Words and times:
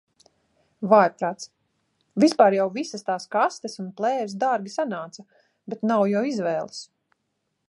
Vājprāts. 0.93 1.49
Vispār 2.23 2.57
jau 2.59 2.65
visas 2.79 3.07
tās 3.11 3.29
kastes 3.37 3.77
un 3.85 3.93
plēves 4.01 4.37
dārgi 4.45 4.75
sanāca, 4.81 5.29
bet 5.75 5.89
nav 5.95 6.09
jau 6.15 6.27
izvēles. 6.35 6.87